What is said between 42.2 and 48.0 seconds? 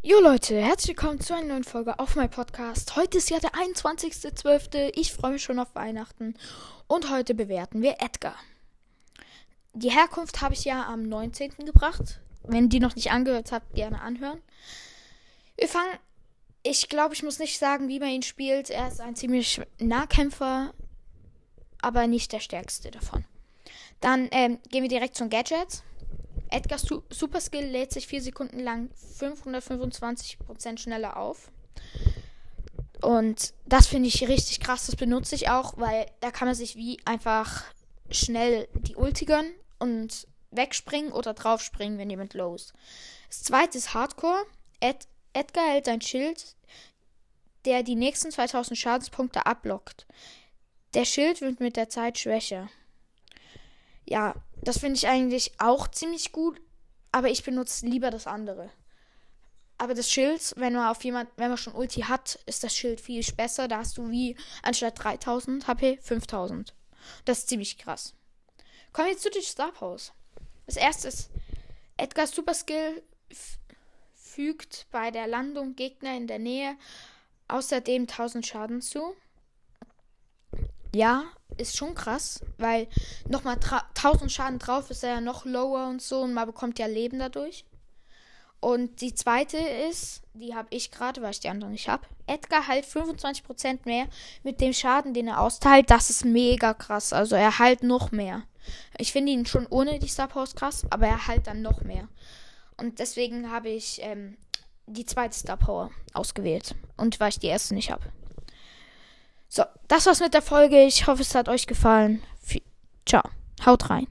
los. Das zweite ist Hardcore. Ed Edgar hält ein Schild, der die